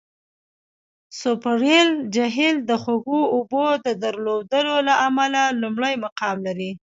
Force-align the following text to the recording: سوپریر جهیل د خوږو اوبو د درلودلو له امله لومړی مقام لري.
سوپریر 1.19 1.87
جهیل 2.15 2.55
د 2.69 2.71
خوږو 2.83 3.21
اوبو 3.35 3.65
د 3.85 3.87
درلودلو 4.03 4.75
له 4.87 4.93
امله 5.07 5.41
لومړی 5.61 5.93
مقام 6.05 6.37
لري. 6.47 6.71